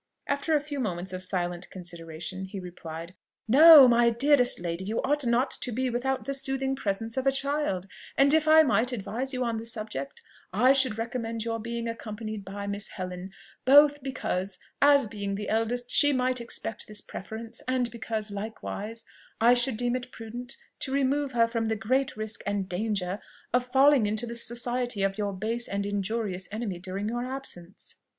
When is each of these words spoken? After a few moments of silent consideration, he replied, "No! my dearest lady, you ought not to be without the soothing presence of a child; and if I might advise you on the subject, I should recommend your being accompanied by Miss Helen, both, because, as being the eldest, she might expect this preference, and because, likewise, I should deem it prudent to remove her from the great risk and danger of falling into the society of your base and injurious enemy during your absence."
After 0.25 0.55
a 0.55 0.59
few 0.61 0.79
moments 0.79 1.13
of 1.13 1.23
silent 1.23 1.69
consideration, 1.69 2.45
he 2.45 2.59
replied, 2.59 3.13
"No! 3.47 3.87
my 3.87 4.09
dearest 4.09 4.59
lady, 4.59 4.83
you 4.83 4.99
ought 5.03 5.27
not 5.27 5.51
to 5.61 5.71
be 5.71 5.91
without 5.91 6.25
the 6.25 6.33
soothing 6.33 6.75
presence 6.75 7.17
of 7.17 7.27
a 7.27 7.31
child; 7.31 7.85
and 8.17 8.33
if 8.33 8.47
I 8.47 8.63
might 8.63 8.91
advise 8.91 9.31
you 9.31 9.43
on 9.43 9.57
the 9.57 9.65
subject, 9.67 10.23
I 10.51 10.73
should 10.73 10.97
recommend 10.97 11.43
your 11.43 11.59
being 11.59 11.87
accompanied 11.87 12.43
by 12.43 12.65
Miss 12.65 12.87
Helen, 12.87 13.29
both, 13.63 14.01
because, 14.01 14.57
as 14.81 15.05
being 15.05 15.35
the 15.35 15.49
eldest, 15.49 15.91
she 15.91 16.11
might 16.13 16.41
expect 16.41 16.87
this 16.87 16.99
preference, 16.99 17.61
and 17.67 17.91
because, 17.91 18.31
likewise, 18.31 19.03
I 19.39 19.53
should 19.53 19.77
deem 19.77 19.95
it 19.95 20.11
prudent 20.11 20.57
to 20.79 20.91
remove 20.91 21.33
her 21.33 21.45
from 21.47 21.67
the 21.67 21.75
great 21.75 22.17
risk 22.17 22.41
and 22.47 22.67
danger 22.67 23.19
of 23.53 23.67
falling 23.67 24.07
into 24.07 24.25
the 24.25 24.33
society 24.33 25.03
of 25.03 25.19
your 25.19 25.31
base 25.31 25.67
and 25.67 25.85
injurious 25.85 26.47
enemy 26.51 26.79
during 26.79 27.07
your 27.07 27.23
absence." 27.23 27.97